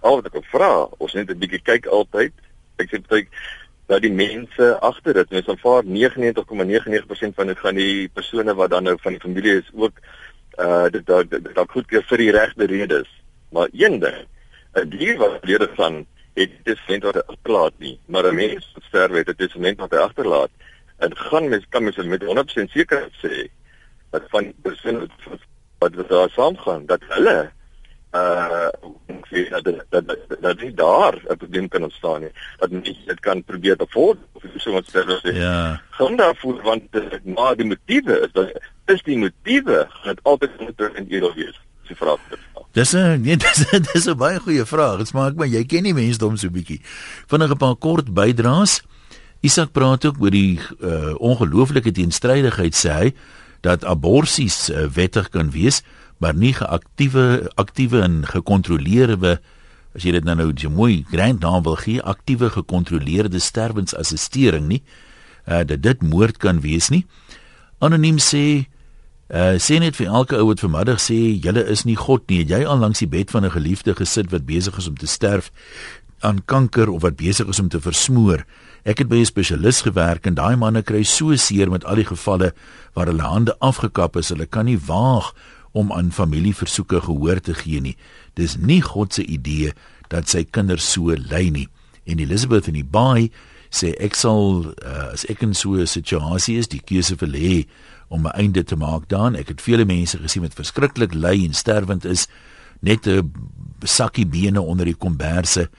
[0.02, 2.32] Al wat ek wil vra, ons net 'n bietjie kyk altyd.
[2.80, 3.28] Ek sê baie
[3.88, 8.84] dat die mense agter dit, mense aanvaar 99,99% van dit gaan die persone wat dan
[8.84, 9.94] nou van die familie is ook
[10.60, 13.08] uh dit dalk dit dalk goedkeur vir die regte redes.
[13.52, 14.26] Maar een ding,
[14.76, 18.72] 'n dier wat lede van het dit sent wat hy agterlaat nie, maar 'n mens
[18.74, 20.50] wat sterf het, dit is 'n mens wat hy agterlaat.
[20.98, 23.48] En gaan mens kan mens met 100% sekerheid sê
[24.12, 25.08] dat van die persone
[25.80, 27.52] wat wat daar saamgaan, dat hulle
[28.14, 28.68] uh
[29.08, 32.32] ek sê dat dit- dat dat, dat nie daar 'n probleem kan ontstaan nie.
[32.60, 35.82] Dat mens dit kan probeer bevorder of so wat sê Ja.
[35.90, 38.52] gaan daarvoor want uh, maar die motiewe is dat
[38.86, 41.58] is die motiewe gaan altyd onder in edel wees.
[41.82, 42.20] Dis die vraag.
[42.72, 44.98] Dis 'n nee, dis dis 'n baie goeie vraag.
[44.98, 46.82] Dit maak my jy ken nie mensdom so bietjie.
[47.28, 48.82] Vinnig 'n paar kort bydraes.
[49.41, 53.13] Isak praat ook oor die uh, ongelooflike teenstrydigheid sê hy
[53.62, 55.82] dat aborsies uh, wettig kan wees,
[56.17, 59.41] maar nie geaktiewe aktiewe en gekontroleerde
[59.96, 64.84] as jy dit nou nou mooi grand naam wil gee, aktiewe gekontroleerde sterwensassistering nie.
[65.48, 67.06] Uh, dat dit moord kan wees nie.
[67.82, 68.70] Anoniem sê
[69.32, 72.41] Uh sê net vir elke ou wat vanmiddag sê julle is nie God nie.
[72.44, 75.52] Jy al langs die bed van 'n geliefde gesit wat besig is om te sterf
[76.20, 78.44] aan kanker of wat besig is om te versmoor.
[78.84, 82.06] Ek het by 'n spesialis gewerk en daai manne kry so seer met al die
[82.06, 82.54] gevalle
[82.94, 84.30] waar hulle hande afgekap is.
[84.30, 85.34] Hulle kan nie waag
[85.72, 87.98] om aan familieversoeke gehoor te gee nie.
[88.34, 89.74] Dis nie God se idee
[90.10, 91.70] dat sy kinders so ly nie.
[92.04, 93.32] En Elizabeth in die baai
[93.72, 97.66] sê ek sal uh, as ek in so 'n situasie is, die keuse wil hê
[98.10, 99.36] om 'n einde te maak daaraan.
[99.36, 102.28] Ek het vele mense gesien wat verskriklik ly en sterwend is,
[102.82, 103.32] net 'n
[103.84, 105.70] sakkie bene onder die komberse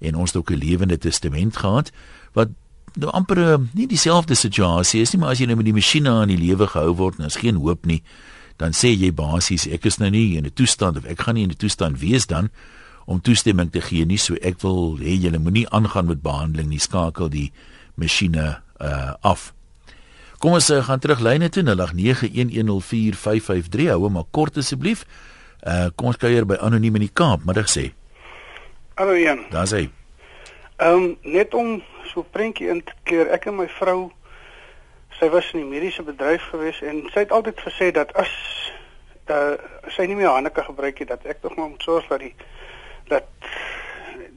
[0.00, 1.90] en ons het ook 'n lewende testament gehad
[2.32, 2.48] wat
[2.94, 6.10] nou amper uh, nie dieselfde situasie is nie, maar as jy nou met die masjiene
[6.10, 8.02] aan die lewe gehou word en daar's geen hoop nie,
[8.56, 11.42] dan sê jy basies ek is nou nie in 'n toestand of ek gaan nie
[11.42, 12.50] in 'n toestand wees dan
[13.10, 16.82] om toestemming te gee nie, so ek wil hê julle moenie aangaan met behandeling nie,
[16.82, 17.52] skakel die
[17.98, 19.50] masjiene uh, af.
[20.40, 21.74] Kom ons uh, gaan terug lyne toe 0891104553
[23.90, 25.00] hou hom maar kort asseblief.
[25.60, 27.92] Uh kom ons kuier by anoniem in die Kaap, middag sê.
[28.96, 29.44] Hallo Jan.
[29.52, 29.92] Daar's hy.
[30.80, 34.08] Ehm um, net om so 'n prentjie in te keer, ek en my vrou
[35.18, 38.32] sy was in die mediese bedryf gewees en sy het altyd gesê dat as
[39.28, 39.60] uh,
[39.92, 42.34] sy nie meer hande kan gebruik nie dat ek tog maar moet sorg dat die
[43.10, 43.26] dat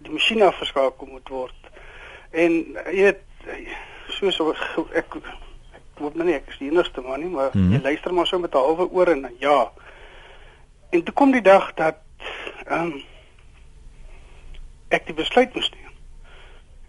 [0.03, 1.71] die masjien afgeskakel moet word.
[2.31, 2.59] En
[2.91, 3.21] jy weet
[4.17, 4.61] soos ek
[5.03, 5.17] ek
[6.01, 7.73] hoop nou nie ek is die enigste man nie, maar hmm.
[7.75, 9.71] jy luister maar so met 'n halwe oor en ja.
[10.89, 12.01] En toe kom die dag dat
[12.65, 13.03] ehm um,
[14.89, 15.93] ek die besluit moes neem.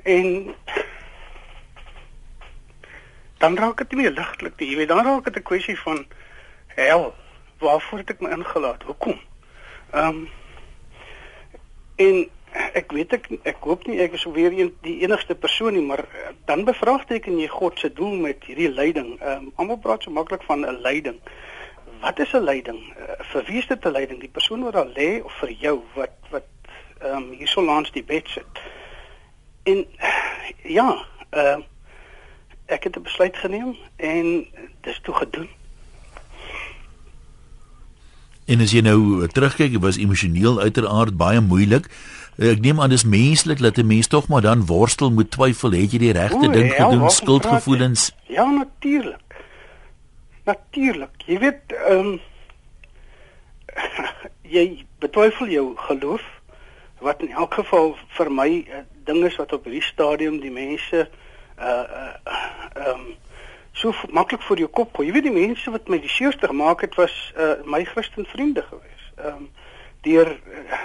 [0.04, 0.54] En
[3.38, 4.68] dan raak dit nie ligtelik nie.
[4.70, 6.06] Jy weet, dan raak dit 'n kwessie van
[6.66, 7.14] hel.
[7.58, 8.82] Waarvoor het ek my ingelaat?
[8.82, 9.20] Hoekom?
[9.90, 10.28] Ehm um,
[11.96, 15.82] en ek weet ek ek hoop nie ek is weer een die enigste persoon nie,
[15.82, 19.14] maar eh, dan bevraagteken jy God se doel met hierdie lyding.
[19.20, 21.18] Ehm um, almal praat so maklik van 'n lyding.
[22.00, 22.80] Wat is 'n lyding?
[22.98, 24.20] Uh, vir wie is dit 'n lyding?
[24.20, 26.48] Die persoon wat daar lê of vir jou wat wat
[27.00, 28.62] ehm um, hierso langs die bed sit.
[29.62, 29.86] En
[30.62, 31.64] ja, ehm uh,
[32.66, 34.46] ek het 'n besluit geneem en
[34.80, 35.48] dis toe gedoen.
[38.44, 41.88] En as jy nou terugkyk, dit was emosioneel uiteraard baie moeilik.
[42.36, 45.92] Ek neem aan dis menslik dat 'n mens tog maar dan worstel met twyfel, het
[45.92, 48.12] jy die regte ding ja, gedoen, skuldgevoelens?
[48.28, 49.22] Ja, natuurlik.
[50.44, 51.14] Natuurlik.
[51.26, 52.20] Jy weet, ehm um,
[54.56, 56.22] jy betwyfel jou geloof
[57.00, 61.08] wat in elk geval vir my uh, ding is wat op hierdie stadium die mense
[61.58, 63.04] uh ehm uh, um,
[63.74, 65.08] so maklik vir jou kop gooi.
[65.08, 68.62] Jy weet die mense wat my die seerste gemaak het was uh my Christen vriende
[68.62, 69.08] gewees.
[69.18, 69.48] Ehm um,
[70.06, 70.82] deur uh,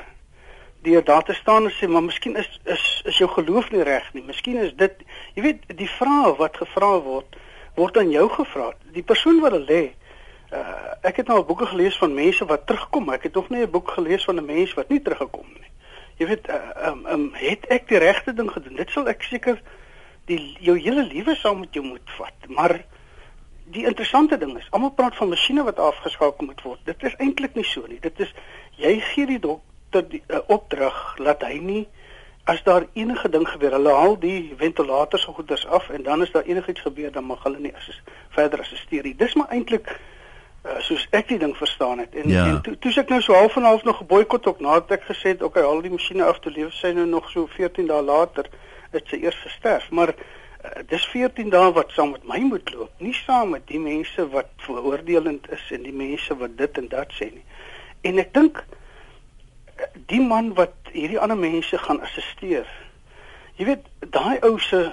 [0.81, 4.13] deur daar te staan en sê maar miskien is is is jou geloof nie reg
[4.13, 4.23] nie.
[4.25, 7.37] Miskien is dit jy weet die vrae wat gevra word
[7.75, 8.71] word aan jou gevra.
[8.95, 9.83] Die persoon wat hulle lê
[10.51, 13.11] uh ek het nou boeke gelees van mense wat terugkom.
[13.13, 15.69] Ek het nog nie 'n boek gelees van 'n mens wat nie teruggekom nie.
[16.17, 18.75] Jy weet uh, um, um, het ek die regte ding gedoen?
[18.75, 19.61] Dit sal ek seker
[20.29, 22.47] die jou hele lewe saam met jou moet vat.
[22.47, 22.79] Maar
[23.73, 26.81] die interessante ding is, almal praat van masjiene wat afgeskakel moet word.
[26.89, 27.99] Dit is eintlik nie so nie.
[28.01, 28.31] Dit is
[28.81, 31.83] jy gee die dokter die uh, opdrag laat hy nie
[32.49, 36.31] as daar enige ding gebeur, hulle haal die ventilators en goeders af en dan is
[36.33, 37.89] daar enigiets gebeur dan mag hulle nie as
[38.33, 39.13] verder assisteer nie.
[39.17, 42.15] Dis maar eintlik uh, soos ek die ding verstaan het.
[42.15, 42.47] En, ja.
[42.49, 45.35] en toe toe ek nou so half en half nog geboikot ook nadat ek gesê
[45.35, 48.49] het okay, al die masjiene af te lewe sy nou nog so 14 dae later
[48.95, 52.91] het sy eers gesterf, maar uh, dis 14 dae wat saam met my moet loop,
[53.03, 57.15] nie saam met die mense wat veroordelend is en die mense wat dit en dat
[57.17, 57.45] sê nie.
[58.07, 62.67] En ek dink uh, die man wat hierdie ander mense gaan assisteer.
[63.59, 64.85] Jy weet, daai ou se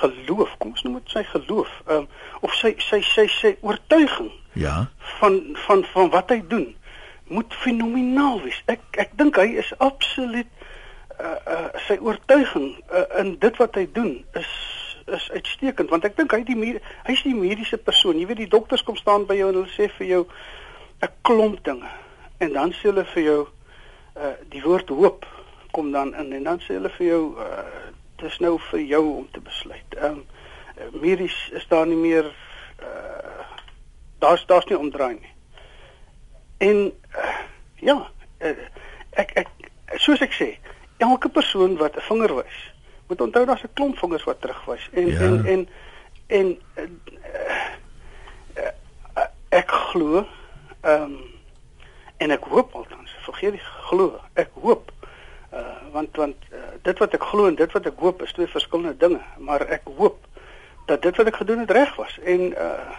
[0.00, 2.06] geloof, kom ons noem dit sy geloof, um,
[2.46, 4.30] of sy sy sy sy oortuiging.
[4.58, 4.90] Ja.
[5.18, 6.76] van van van wat hy doen
[7.30, 8.58] moet fenomenaal wees.
[8.66, 10.48] Ek ek dink hy is absoluut
[11.20, 14.52] uh, uh, sy oortuiging uh, in dit wat hy doen is
[15.10, 16.56] is uitstekend want ek dink hy die
[17.08, 18.18] hy's die mediese persoon.
[18.20, 20.22] Jy weet die dokters kom staan by jou en hulle sê vir jou
[21.02, 21.90] 'n klomp dinge
[22.38, 25.26] en dan sê hulle vir jou uh, die woord hoop
[25.72, 27.64] kom dan in en dan sê hulle vir jou uh,
[28.22, 29.96] dis nou vir jou om te besluit.
[29.96, 30.24] Ehm um,
[31.00, 32.24] medies is daar nie meer
[32.82, 33.44] uh,
[34.18, 35.32] daar's daar's nie omdraai nie.
[36.58, 37.36] En uh,
[37.74, 37.96] ja,
[38.38, 38.56] uh,
[39.10, 39.48] ek ek
[39.96, 40.48] soos ek sê,
[41.00, 42.60] elke persoon wat 'n vinger wys,
[43.06, 44.88] moet onthou daar's 'n klomp vingers wat terugwys.
[44.92, 45.20] En, ja.
[45.20, 45.68] en en
[46.26, 47.00] en en
[48.56, 48.72] uh,
[49.16, 50.26] uh, ek glo
[50.80, 51.18] ehm um,
[52.16, 54.92] en ek hoop althans, vergeet die glo, ek hoop
[55.52, 58.46] uh, want want uh, dit wat ek glo en dit wat ek hoop is twee
[58.46, 60.26] verskillende dinge, maar ek hoop
[60.86, 62.98] dat dit wat ek gedoen het reg was en uh,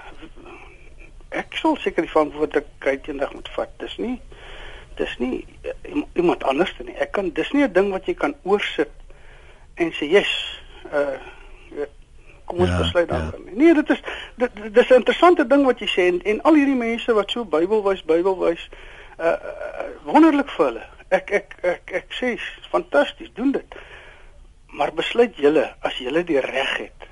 [1.29, 3.71] ek sal seker die verantwoordelikheid eendag moet vat.
[3.79, 4.17] Dis nie
[5.01, 6.95] dis nie uh, iemand anders nie.
[7.01, 8.93] Ek kan dis nie 'n ding wat jy kan oorsit
[9.75, 10.31] en sê, "Yes,
[10.93, 11.17] uh
[12.45, 13.51] kom ons ja, besluit dan." Ja.
[13.55, 14.01] Nee, dit is
[14.35, 17.45] dit dis 'n interessante ding wat jy sê en, en al hierdie mense wat so
[17.45, 18.69] Bybelwys Bybelwys
[19.19, 20.85] uh, uh wonderlik vir hulle.
[21.09, 22.37] Ek ek ek ek sê,
[22.69, 23.75] fantasties, doen dit.
[24.65, 27.07] Maar besluit julle as julle die reg het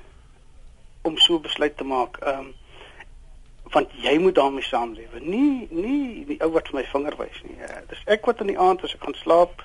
[1.02, 2.16] om so besluit te maak.
[2.22, 2.54] Ehm um,
[3.74, 5.20] want jy moet daarmee saamlewe.
[5.22, 7.56] Nie nie die ou wat vir my vinger wys nie.
[7.60, 9.62] Ja, dis ek wat in die aand as ek gaan slaap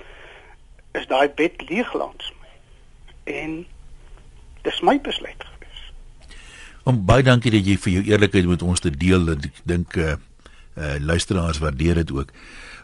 [0.96, 2.52] is daai bed leeg langs my.
[3.24, 3.58] En
[4.62, 5.82] dis my besluit gewees.
[6.86, 9.98] Om baie dankie dat jy vir jou eerlikheid met ons te deel en ek dink
[9.98, 10.16] eh uh,
[10.76, 12.32] uh, luisteraars waardeer dit ook.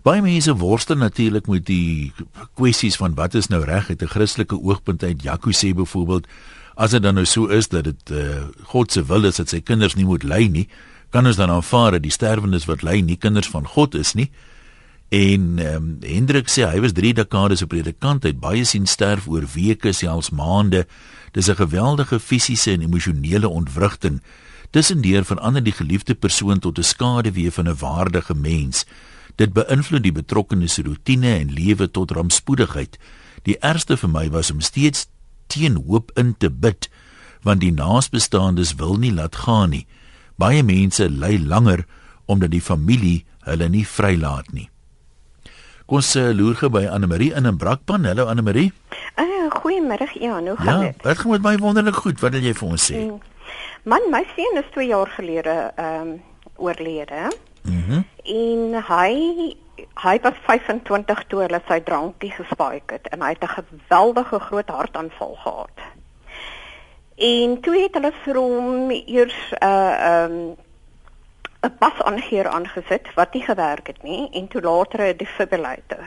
[0.02, 2.12] Baie mense worstel natuurlik met die
[2.58, 5.22] kwessies van wat is nou reg uit 'n Christelike oogpunt uit.
[5.22, 6.26] Jaco sê byvoorbeeld
[6.74, 9.60] as dit dan nou so is dat dit uh, God se wil is dat sy
[9.60, 10.68] kinders nie moet ly nie,
[11.12, 14.30] kan ons dan aanvaar dat die sterwendes wat ly nie kinders van God is nie.
[15.12, 18.86] En ehm um, Hendrik sê hy was 3 dekades 'n predikant, hy het baie sien
[18.86, 20.86] sterf oor weke, selfs maande.
[21.32, 24.22] Dis 'n geweldige fisiese en emosionele ontwrigting.
[24.70, 28.86] Tussendeur verander die geliefde persoon tot 'n skaduwee van 'n waardige mens.
[29.36, 32.98] Dit beïnvloed die betrokkenes se rotine en lewe tot rampspoedigheid.
[33.42, 35.06] Die ergste vir my was om steeds
[35.46, 36.88] teen hoop in te bid,
[37.42, 39.86] want die naasbestaandes wil nie laat gaan nie.
[40.36, 41.84] Baie mense ly langer
[42.26, 44.68] omdat die familie hulle nie vrylaat nie.
[45.86, 48.04] Kom ons uh, loer gou by Anne Marie in 'n brakpan.
[48.04, 48.72] Hallo Anne Marie.
[49.18, 50.08] Uh, Goeiemôre.
[50.20, 51.02] Ja, hoe gaan ja, dit?
[51.02, 52.20] Ja, dit gaan met my wonderlik goed.
[52.20, 52.96] Wat wil jy vir ons sê?
[52.96, 53.20] Mm.
[53.84, 56.22] Man, my seun is 2 jaar gelede ehm um,
[56.56, 57.32] oorlede.
[57.62, 57.92] Mhm.
[57.92, 59.12] Mm en hy
[59.94, 64.68] hy was 25 toe hulle sy drankie gespike het en hy het 'n geweldige groot
[64.68, 65.76] hartaanval gehad.
[67.22, 70.56] En toe het hulle vir hom eers 'n uh, ehm um,
[71.66, 76.06] 'n pas aangeheer aangesit wat nie gewerk het nie en toe later 'n defibrillator.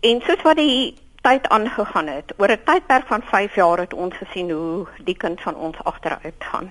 [0.00, 4.14] En soos wat die tyd aangegaan het, oor 'n tydperk van 5 jaar het ons
[4.14, 6.70] gesien hoe die kind van ons agteruit gaan.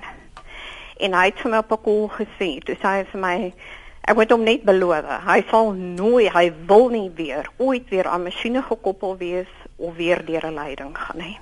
[0.98, 3.54] En hy het vir my op 'n koel gesê, sê hy vir my
[4.02, 8.24] ek moet hom net beloof, hy sal nooit, hy wil nie weer ooit weer aan
[8.24, 11.40] masjiene gekoppel wees of weer deur 'n leiding gaan nie.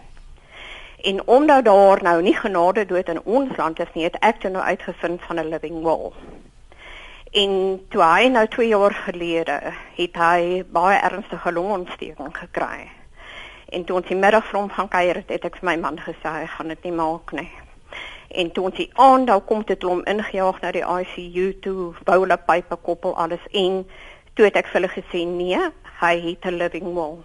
[1.05, 4.49] En omdat daar nou nie genade dood in ons land is nie, het ek toe
[4.49, 6.13] nou uitgevind van 'n living will.
[7.31, 7.51] En
[7.89, 9.59] toe hy nou 2 jaar gelede
[9.95, 12.89] het hy baie ernstige longontsteking gekry.
[13.69, 15.99] En toe ons die middag van hom gaan kuier het, het ek vir my man
[15.99, 17.51] gesê hy gaan dit nie maak nie.
[18.27, 22.19] En toe ons die aand nou kom dit hom ingejaag na die ICU toe, wou
[22.19, 23.85] hulle pype koppel alles en
[24.33, 25.61] toe het ek vir hulle gesê nee,
[26.01, 27.23] hy het 'n living will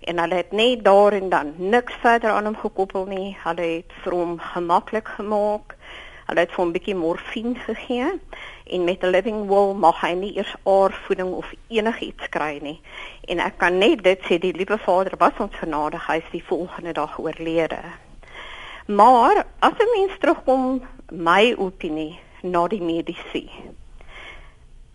[0.00, 3.36] en hulle het net daar en dan niks verder aan hom gekoppel nie.
[3.42, 5.76] Hulle het vir hom gemaklik gemaak.
[6.26, 8.20] Hulle het vir hom 'n bietjie morfine gegee
[8.64, 12.80] en met 'n living will mag hy nie eers aardvoeding of enigiets kry nie.
[13.24, 16.06] En ek kan net dit sê die liewe Vader was ons genadig.
[16.06, 17.80] Hy is die volgende dag oorlede.
[18.86, 23.48] Maar as 'n mens terugkom my opinie na die medisy.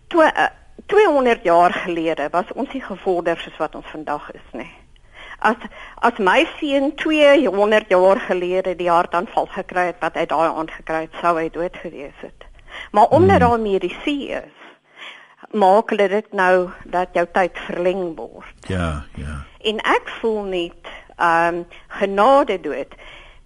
[0.06, 0.50] Toe
[0.86, 4.79] 200 jaar gelede was ons nie gevorder soos wat ons vandag is nie
[5.40, 5.56] as
[6.00, 11.06] as my seun 200 jaar gelede die hartaanval gekry het wat hy daai aand gekry
[11.06, 12.46] het, sou hy dood gewees het.
[12.92, 13.48] Maar omdat hmm.
[13.48, 14.56] daar medisy is,
[15.52, 18.68] maak hulle dit nou dat jou tyd verleng word.
[18.68, 19.40] Ja, ja.
[19.60, 21.64] En ek voel net ehm um,
[22.00, 22.94] genade dood.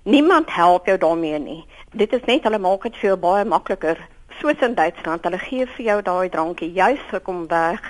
[0.05, 1.65] Niemand help jou daarmee nie.
[1.93, 3.99] Dit is net hulle maak dit vir jou baie makliker.
[4.41, 7.81] Soos in Duitsland, hulle gee vir jou daai drankie juis vir kom weg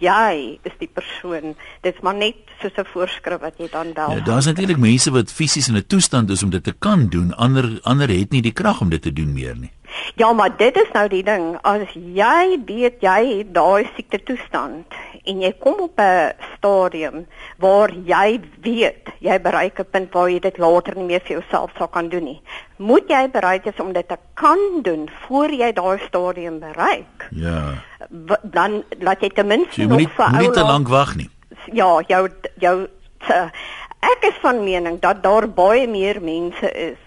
[0.00, 1.54] jy is die persoon.
[1.82, 4.10] Dit's maar net soos 'n voorskrif wat jy dan wel.
[4.16, 7.34] Ja, daar's natuurlik mense wat fisies in 'n toestand is om dit te kan doen.
[7.34, 9.70] Ander ander het nie die krag om dit te doen meer nie.
[10.14, 11.56] Ja, maar dit is nou die ding.
[11.62, 17.26] As jy weet jy het daai siekte toestand en jy kom op 'n stadium
[17.58, 21.70] waar jy weet jy bereik 'n punt waar jy dit later nie meer vir jouself
[21.78, 22.40] sal kan doen nie.
[22.76, 27.28] Moet jy bereid wees om dit te kan doen voor jy daai stadium bereik?
[27.30, 27.82] Ja.
[28.42, 30.38] Dan laat jy ten minste nog vir ou.
[30.38, 31.30] Nie te lank wag nie.
[31.72, 32.28] Ja, jou
[32.58, 32.88] jou
[33.26, 33.50] te,
[34.00, 36.98] ek is van mening dat daar baie meer mense is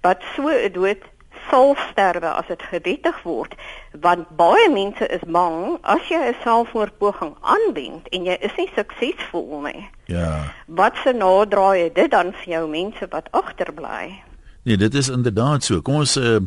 [0.00, 1.02] wat so dood
[1.50, 3.54] sal sterwe as dit gewettig word
[3.92, 9.62] want baie mense is bang as jy 'n selfmoordpoging aanwend en jy is nie suksesvol
[9.62, 9.88] nie.
[10.06, 10.54] Ja.
[10.66, 14.22] Wat se naderdraai dit dan vir jou mense wat agterbly?
[14.62, 15.82] Nee, dit is inderdaad so.
[15.82, 16.40] Kom ons uh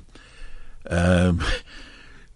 [0.92, 1.34] uh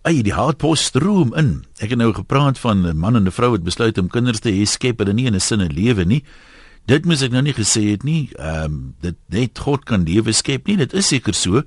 [0.05, 1.63] Ai, die hartpos stroom in.
[1.81, 4.51] Ek het nou gepraat van 'n man en 'n vrou wat besluit om kinders te
[4.51, 6.23] hê, skep hulle nie in 'n sinne lewe nie.
[6.85, 8.29] Dit moet ek nou nie gesê het nie.
[8.37, 10.77] Ehm um, dit net God kan lewe skep nie.
[10.77, 11.63] Dit is seker so.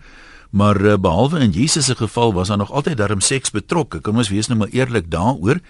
[0.50, 4.00] Maar uh, behalwe in Jesus se geval was daar nog altyd darm seks betrokke.
[4.00, 5.60] Kom ons wees nou maar eerlik daaroor.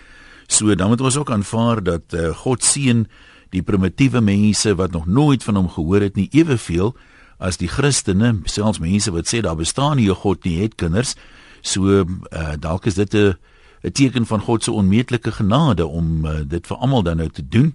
[0.46, 3.06] So dan moet ons ook aanvaar dat uh, God seën
[3.50, 6.94] die primitiewe mense wat nog nooit van hom gehoor het nie eweveel
[7.38, 11.14] as die Christene, selfs mense wat sê daar bestaan nie 'n God nie, het kinders.
[11.60, 13.34] So uh, dalk is dit 'n
[13.82, 17.48] 'n teken van God se onmeetlike genade om uh, dit vir almal dan nou te
[17.48, 17.74] doen.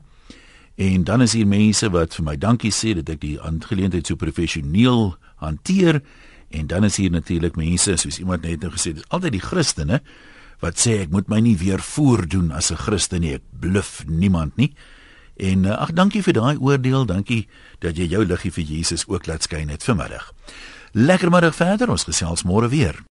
[0.76, 4.16] En dan is hier mense wat vir my dankie sê dat ek die aangeleentheid so
[4.16, 6.02] professioneel hanteer.
[6.54, 10.02] En dan is hier natuurlik mense soos iemand net nou gesê, dis altyd die Christene
[10.64, 13.34] wat sê ek moet my nie weer voordoen as 'n Christen nie.
[13.34, 14.74] Ek bluf niemand nie.
[15.36, 17.06] En eh, ag dankie vir daai oordeel.
[17.06, 17.48] Dankie
[17.80, 20.32] dat jy jou liggie vir Jesus ook laat skyn het vanmiddag.
[20.94, 21.90] Lekker middag verder.
[21.90, 23.04] Ons gesels môre weer.